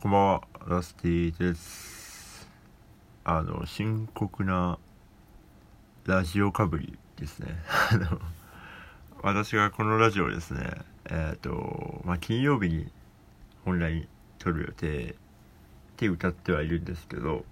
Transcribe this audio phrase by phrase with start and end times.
[0.00, 2.48] こんばんは、ラスティです。
[3.24, 4.78] あの、深刻な
[6.04, 7.48] ラジオかぶりですね。
[7.90, 8.20] あの、
[9.22, 10.70] 私がこのラジオですね、
[11.06, 12.92] えっ、と、まあ、金曜日に
[13.64, 14.08] 本来
[14.38, 15.14] 撮る予定っ
[15.96, 17.44] て歌ってはいるんですけど、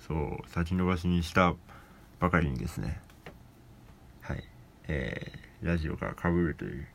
[0.00, 1.54] そう、先延ばしにした
[2.18, 3.00] ばかりにですね、
[4.20, 4.44] はい、
[4.88, 6.86] えー、ラジオがかぶるという。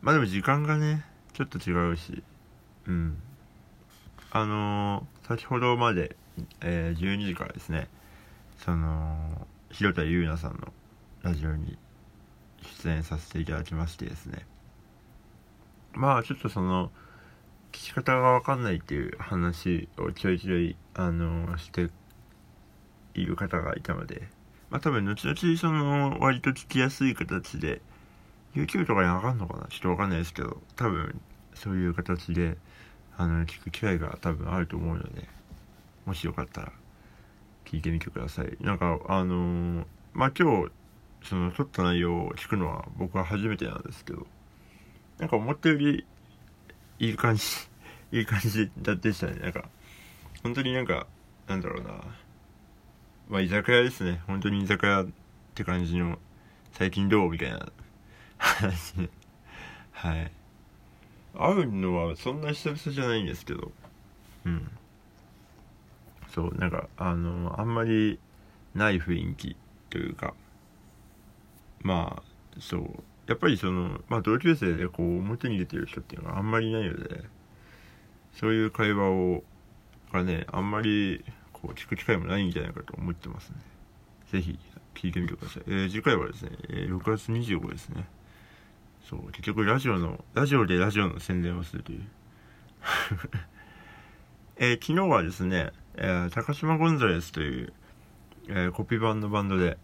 [0.00, 1.04] まあでも時間がね、
[1.34, 2.24] ちょっと違うし、
[2.86, 3.18] うん。
[4.34, 6.16] あのー先ほどまで、
[6.60, 7.88] えー12時からですね
[8.58, 10.72] その広田優奈さんの
[11.22, 11.78] ラジオに
[12.82, 14.46] 出演させていただきましてですね。
[15.94, 16.88] まあちょっとその
[17.72, 21.88] 聞き方が分かんないっていう話をちょいちょいあのーして
[23.14, 24.28] いる方がいたので
[24.70, 27.80] まあ多分後々その割と聞きやすい形で
[28.54, 31.20] YouTube とかに上がるのかなちょっと分かんないですけど多分
[31.54, 32.56] そういう形で
[33.16, 35.28] あの聞く機会が多分あると思うので
[36.06, 36.72] もしよかったら
[37.64, 38.56] 聞いてみてください。
[38.60, 40.70] なんかあのーまあ今日
[41.22, 44.26] その撮った内容を聞くのは僕は初めてなんですけど
[45.18, 46.04] なんか思ったより
[46.98, 47.44] いい感じ
[48.12, 49.34] いい感じだでしたね。
[49.40, 49.68] なんか
[50.42, 51.06] 本当になんか
[51.48, 52.04] なんだろうな。
[53.28, 54.22] まあ居酒屋ですね。
[54.26, 55.06] 本当に居酒屋っ
[55.54, 56.18] て感じの
[56.72, 57.30] 最近どう？
[57.30, 57.66] みたいな
[58.38, 59.10] 話で。
[59.92, 60.30] はい。
[61.38, 63.72] 会うのはそんな久々じゃないんですけど。
[64.46, 64.70] うん。
[66.28, 68.18] そうなんかあのあんまり
[68.74, 69.56] ない雰囲気
[69.90, 70.34] というか。
[71.82, 72.22] まあ
[72.60, 73.04] そう。
[73.26, 77.22] やっぱりその、まあ、同級生でこう表に出てる人っていうのはあんまりいないので
[78.32, 79.42] そういう会話を
[80.12, 83.56] がねあんまりこう聞く機会もないんじゃないかと思ってますね。
[84.30, 84.58] ぜひ
[84.94, 88.06] 聞いてみてください、えー次回はですね、えー6月25ですね。
[89.08, 92.02] そう結局ラジオのラジオでラジオの宣伝をするという。
[94.56, 97.72] えー昨日はですね、えー高島ゴンザレスという、
[98.48, 99.78] えーコピー版のバンドで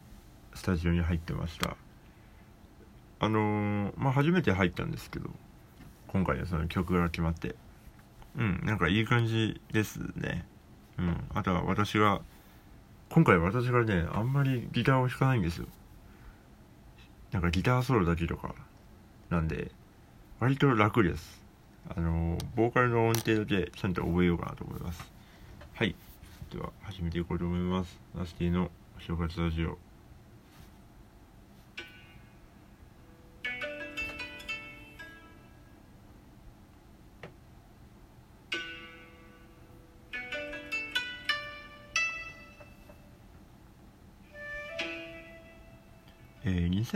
[0.54, 1.76] スタジオに入ってました。
[3.22, 5.28] あのまあ初めて入ったんですけど
[6.06, 7.56] 今回はその曲が決まって。
[8.36, 10.46] うんなんかいい感じですね。
[10.98, 12.22] うんあとは私が
[13.10, 15.66] 今回私がねあんまりギターを弾かないんですよ。
[17.32, 18.54] なんかギターソロだけとか。
[19.30, 19.70] なんで
[20.40, 21.40] 割と楽です。
[21.88, 25.10] あのボーカルの音程だけちゃんと覚えようかなと思います。
[25.74, 25.94] はい。
[26.52, 27.98] では始めていこうと思います。
[28.14, 29.89] ナスティのお正月ラジオ。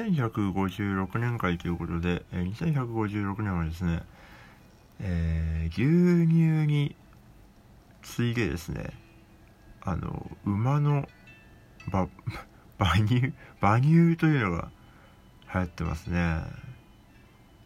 [0.02, 4.02] 2156年会ということで、えー、2156年はですね、
[5.00, 6.96] えー、牛乳に
[8.02, 8.92] 次いでですね
[9.82, 11.08] あの馬の
[11.90, 12.08] ば
[12.78, 14.70] 馬乳馬乳というのが
[15.52, 16.42] 流行ってますね。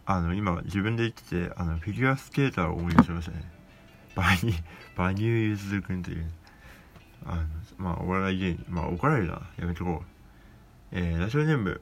[0.05, 3.43] あの今自分で言っててあのフィギュアスケーターを思い出しましたね。
[4.17, 4.53] 馬乳
[4.97, 6.31] 馬乳ゆずるくんという。
[7.25, 7.44] あの
[7.78, 9.43] まあお笑い芸人まあ怒られるな。
[9.56, 10.06] やめとこう。
[10.91, 11.81] えーラジオネーム、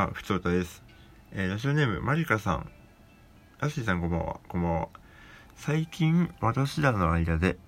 [0.00, 0.84] あ、ふつおたです。
[1.32, 2.70] えーラジオネーム、まりかさん。
[3.58, 4.38] アシーさんこんばんは。
[4.46, 4.88] こんばんは。
[5.56, 7.58] 最近、私らの間で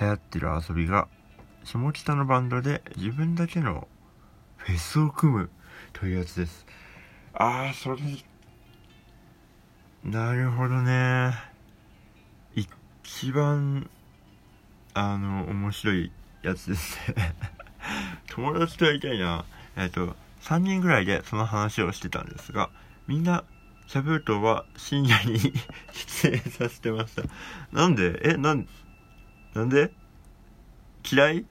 [0.00, 1.06] 流行ってる遊びが、
[1.62, 3.88] 下北のバンドで自分だけの
[4.56, 5.50] フェスを組む
[5.92, 6.64] というやつです。
[7.34, 8.00] あー、それ、
[10.02, 11.34] なるほどね。
[12.54, 13.90] 一番、
[14.94, 17.34] あの、面白いやつですね。
[18.32, 19.44] 友達とやりたいな。
[19.76, 22.70] えっ、と、3人ぐらいでその話をしてたんですが、
[23.06, 23.44] みんな、
[23.86, 25.38] シャブートは深夜に
[26.22, 27.22] 出演させてました。
[27.72, 28.20] なんで？
[28.32, 28.66] え、なん、
[29.54, 29.90] なんで？
[31.10, 31.44] 嫌い？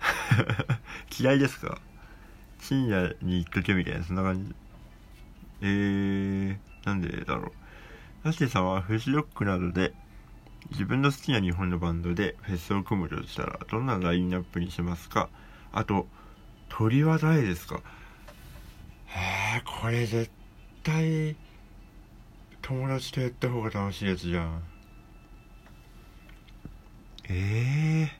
[1.18, 1.78] 嫌いですか？
[2.60, 4.54] 深夜に行っとけみたいな、そんな感じ。
[5.60, 7.52] えー、なんでだろう。
[8.24, 9.94] ラシさんはフジロックなどで
[10.70, 15.28] 自分の好きな日本のバンドでフェスを組むとしたらどんなラインナップにしますか？
[15.72, 16.06] あと
[16.68, 17.82] 鳥は誰ですか？
[19.06, 20.30] へえこれ絶
[20.82, 21.36] 対
[22.62, 24.62] 友達とやった方が楽しいやつじゃん。
[27.30, 28.10] え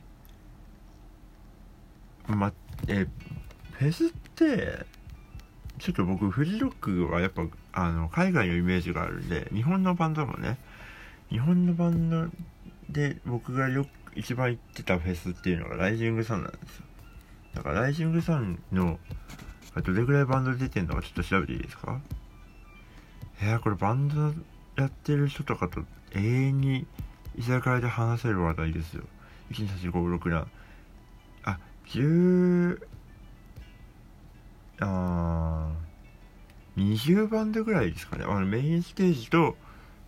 [2.27, 2.53] えま
[2.87, 3.07] え
[3.73, 4.85] フェスって
[5.79, 10.57] ちょっと僕フジロックはやっぱあの海外のイメージがあるんで日本のバンドもね
[11.29, 12.27] 日本のバンド
[12.89, 16.85] で僕がよく一番行ってたフェスっていうのがライジングサンなんですよ。
[17.53, 18.99] だからライジングサンの
[19.83, 21.99] どれぐらいバンド出てんのかちょっと調べていいですか？
[23.41, 24.33] えー、これバンド
[24.81, 25.81] やってる人とかと
[26.13, 26.85] 永遠に
[27.37, 29.03] 居酒屋で話せる話題ですよ。
[29.51, 30.45] 1234567
[31.43, 32.81] あ10
[34.81, 35.71] あ
[36.77, 38.25] 20バンドぐらいですかね。
[38.25, 39.55] あのメインステージと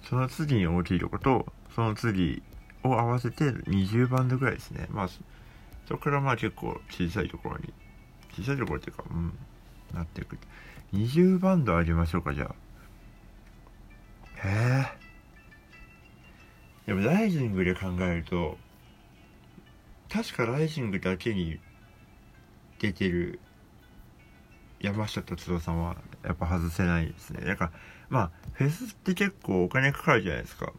[0.03, 1.45] その次に大きいとこと
[1.75, 2.41] その次
[2.83, 4.87] を合わせて20バンドぐらいですね。
[4.91, 5.09] まあ
[5.91, 7.73] そこからまあ結構小さいところに
[8.33, 9.37] 小さいところっていうかうん
[9.93, 10.37] なっていく
[10.93, 12.55] 20バンドありましょうかじゃあ。
[14.47, 14.85] へ
[16.85, 16.87] え。
[16.87, 18.57] でもライジングで考えると
[20.09, 21.59] 確かライジングだけに
[22.79, 23.41] 出てる
[24.79, 27.45] 山下達郎さんはやっぱ外せないですね。
[27.45, 27.73] なんか
[28.09, 30.71] まあフェスって結構お金かかるじゃないですか。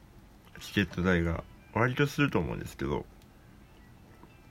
[0.58, 1.44] チケット代が。
[1.74, 3.04] 割とすると思うんですけど。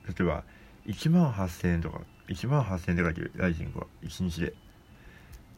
[0.08, 0.44] 例えば
[0.86, 4.54] 1万8000円とか1万8000円で書いてるライジングは1日で。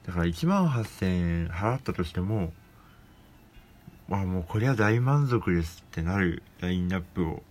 [0.06, 2.52] だから1万8000円払ったとしても
[4.06, 7.42] まあもうこれは大満足ですってなるラインナップを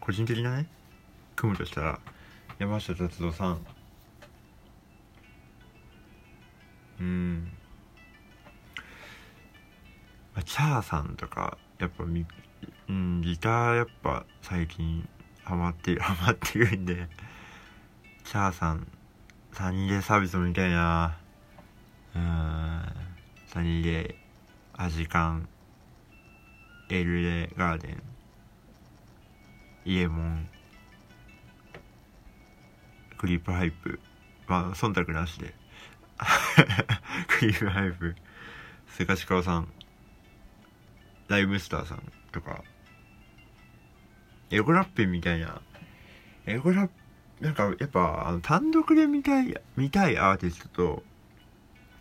[0.00, 0.66] 個人的なね
[1.36, 2.00] 組むとしたら
[2.58, 3.66] 山下達郎さん。
[7.00, 7.52] うん。
[10.34, 12.24] まあ、チャーさんとかやっぱみ
[12.88, 15.06] うんギターやっぱ最近
[15.44, 17.08] ハマってる ハマってるんで
[18.24, 18.86] チャーさん
[19.52, 21.16] サニーデーサービスも見たいな
[22.14, 22.82] うん
[23.46, 25.48] サニーデーアジカン
[26.88, 28.02] エルレガーデン
[29.84, 30.48] イエモン
[33.18, 34.00] クリープハイプ
[34.46, 35.54] まあ忖度なしで
[37.28, 38.14] クリープハイプ
[38.88, 39.68] スガシカオさん
[41.28, 42.62] ライムスターさんとか
[44.52, 45.60] エゴラッピンみたいな。
[46.46, 46.90] エゴラッ
[47.40, 51.02] なんかやっぱあの単独で見たい見たいアーティストと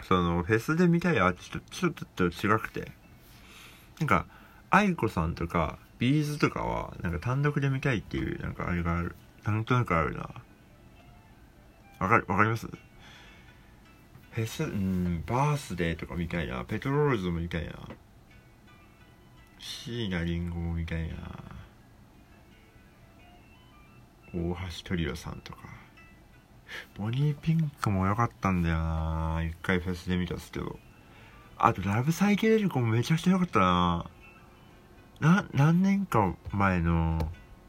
[0.04, 2.92] そのフェスで見たいアーティストちょっと違くて。
[4.00, 4.26] なんか
[4.70, 9.16] 愛子さんとかビーズとかはなんか単独で見たいっていうなんかあれがある。
[9.44, 10.30] なんとなくあるな。
[12.00, 12.68] わかるわかります？
[14.32, 16.66] フェスうんバースデーとかみたいな。
[16.66, 17.74] ペトロールズもみたいな。
[19.60, 21.16] 椎名林檎もみたいな。
[24.34, 25.60] 大橋トリオさんとか。
[26.98, 29.44] ボニーピンクも良かったんだよな。
[29.44, 30.80] 一回フェスで見たんですけど。
[31.58, 34.06] あとラブサイケデリコもめちゃくちゃ良かったな。
[35.20, 37.20] な何年か前の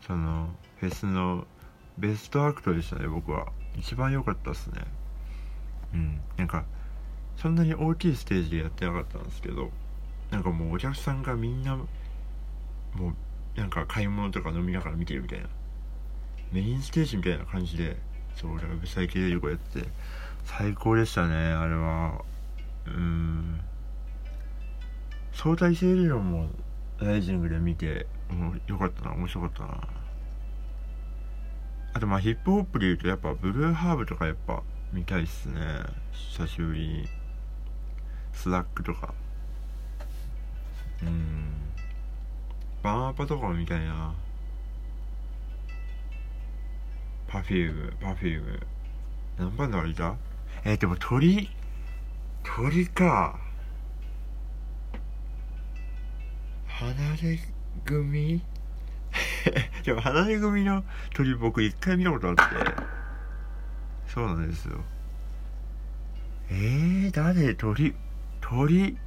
[0.06, 1.47] そのフェスの
[1.99, 3.49] ベストアクトでしたね僕は。
[3.76, 4.82] 一番良かったっすね。
[5.94, 6.20] うん。
[6.37, 6.64] なんか
[7.37, 9.70] そんなに大きいステージでやってなかったんですけど。
[10.31, 11.85] なんかもうお客さんがみんなも
[13.09, 13.14] う
[13.55, 15.49] なんか買い物とか飲みながら見てるみたいな。
[16.52, 17.96] メインステージみたいな感じで
[18.37, 19.84] そうラブサイケデリコやって
[20.44, 22.22] 最高でしたねあれは。
[22.87, 23.60] うん。
[25.32, 26.49] 相対性理論も
[26.99, 29.88] ライジングで見てもうよかったな面白かったな。
[31.94, 34.62] あとまあヒップホップで言うとやっぱブルーハーブとかやっぱ
[34.93, 35.60] 見たいっすね。
[36.12, 37.08] 久しぶりに。
[38.32, 39.14] スラックとか。
[41.02, 41.44] うん。
[42.82, 44.14] バンアパとかも見たいな。
[47.32, 48.61] パフュームパフューム
[49.38, 50.14] 何番のあれだ
[50.64, 51.49] えー、でも鳥？
[52.44, 53.38] 鳥か。
[56.67, 56.93] 離
[57.23, 57.38] れ
[57.87, 58.43] 組？
[59.83, 62.42] でも離れ組の鳥僕一回見たことあって。
[64.09, 64.78] そうなんですよ。
[66.50, 67.54] えー、誰？
[67.54, 67.95] 鳥？
[68.42, 68.99] 鳥？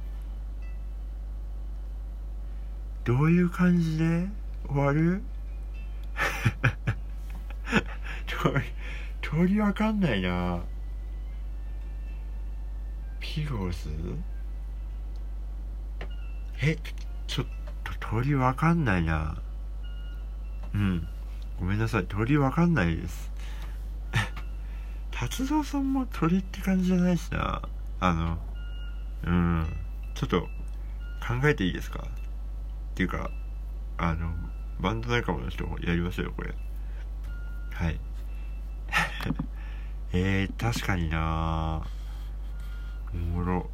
[3.04, 4.26] どういう感じで
[4.68, 5.22] 終わる？
[9.22, 10.60] 鳥鳥わかんないな。
[13.20, 14.16] ピローズ？
[16.62, 16.76] え
[17.26, 17.46] ちょっ
[17.84, 19.36] と鳥わかんないな。
[20.74, 21.06] うん。
[21.58, 22.06] ごめんなさい。
[22.06, 23.30] 鳥わかんないです。
[25.10, 27.62] 達郎さんも鳥って感じじゃないしな。
[28.00, 28.38] あの
[29.24, 29.66] うん。
[30.14, 30.42] ちょっと
[31.26, 32.00] 考えていいですか？
[32.02, 32.08] っ
[32.94, 33.30] ていうか
[33.98, 34.32] あの
[34.80, 36.54] バンド仲間の人もやりましょうよこれ。
[37.72, 38.00] はい。
[40.12, 41.82] えー、確かにな。
[43.12, 43.70] おもろ。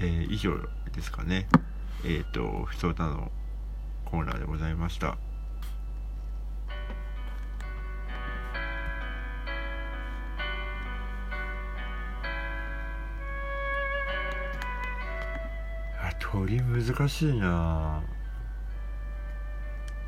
[0.00, 0.56] えー、以上
[0.94, 1.48] ですかね。
[2.04, 3.30] えっ、ー、とふつおたの
[4.04, 5.18] コーナーでございました。
[16.00, 18.00] あ鳥難しいな。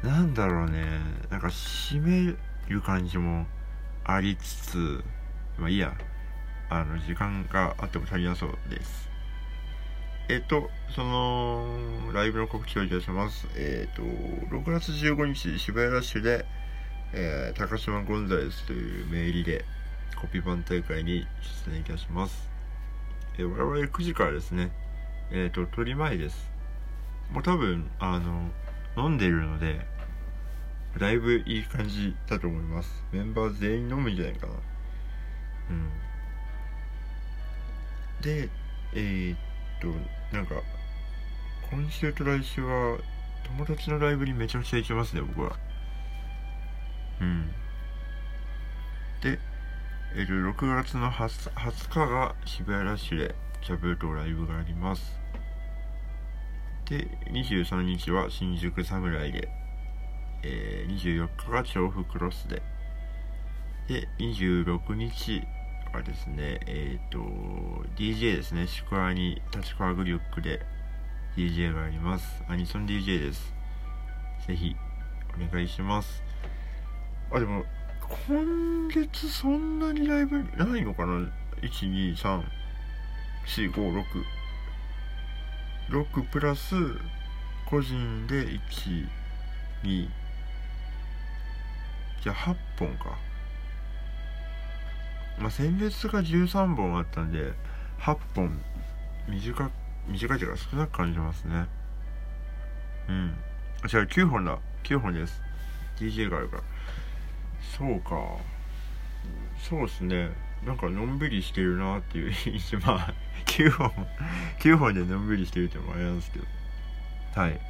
[0.05, 1.01] なんだろうね。
[1.31, 2.35] なんか締め
[2.69, 3.47] る感じも。
[4.15, 5.05] ありつつ
[5.59, 5.93] まあいいや
[6.69, 9.11] あの時間があっても足りなそうです
[10.33, 13.49] えっと、その、ライブの告知をいたします。
[13.57, 16.47] えっと、6月15日、渋谷ラッシュで、
[17.13, 19.65] えー、高島ゴンザレスという名義で、
[20.21, 21.27] コピー版大会に
[21.67, 22.49] 出演いたします。
[23.39, 24.71] えー、我々9時からですね、
[25.33, 26.49] えっ、ー、と、取り前です。
[27.33, 28.51] もう多分、あの、
[28.97, 29.85] 飲んでいるので、
[30.99, 33.05] だいぶいい感じだと思います。
[33.13, 34.53] メンバー全員飲むんじゃないかな。
[35.71, 35.89] うん。
[38.23, 38.49] で、
[38.95, 39.39] えー、っ
[39.81, 39.89] と、
[40.37, 40.57] なんか、
[41.71, 42.99] 今週と来週は、
[43.45, 45.57] 友達のライブにめちゃくちゃ行きますね、僕は。
[47.21, 47.53] うん。
[49.23, 49.39] で、
[50.17, 55.19] えっと、6月の 20, 20日が渋谷ラッシュで、キャブとライブがあります。
[56.89, 59.49] で、23日は新宿侍で、
[60.43, 62.63] えー、24日が調布クロスで、
[63.89, 65.43] で、26日
[65.93, 67.19] はですね、えっ、ー、と、
[67.97, 70.61] DJ ですね、宿アに立川グリュックで
[71.37, 72.43] DJ があります。
[72.49, 73.53] アニソン DJ です。
[74.47, 74.77] ぜひ、
[75.37, 76.23] お願いします。
[77.33, 77.65] あ、でも、
[78.29, 81.31] 今月そんなにライブないのかな ?1、
[81.63, 82.43] 2、3、
[83.47, 84.05] 4、5、6。
[85.91, 86.75] 6プラス、
[87.69, 89.09] 個人で1、
[89.83, 90.09] 2、
[92.21, 93.19] じゃあ8本か。
[95.39, 97.53] まあ、先月が13本あったんで、
[98.01, 98.61] 8本
[99.29, 99.71] 短、
[100.07, 101.67] 短いというか少なく感じますね。
[103.09, 103.35] うん。
[103.83, 104.59] あ、違う、9本だ。
[104.85, 105.43] 9本です。
[105.99, 106.63] DJ があるから。
[107.79, 108.11] そうか。
[109.59, 110.31] そうですね。
[110.65, 112.79] なんかのんびりしてるなっていう 印象。
[112.87, 113.15] まあ、
[113.47, 113.91] 9本、
[114.59, 116.45] 9本でのんびりしてるってもあれなんですけど。
[117.35, 117.61] はい。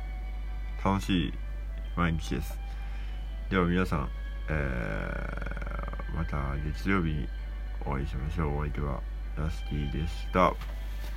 [0.85, 1.35] 楽しい
[1.97, 2.59] 毎日です。
[3.51, 4.09] では皆さん、
[4.51, 7.29] えー、また月曜日に
[7.87, 8.59] お会いしましょう。
[8.59, 9.01] お相手は
[9.37, 10.53] ラスティでした。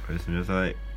[0.09, 0.92] おやすみなさい。